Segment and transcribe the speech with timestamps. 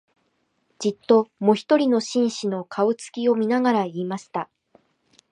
[0.79, 4.49] じっと、もひとりの紳士の、顔つきを見ながら言いました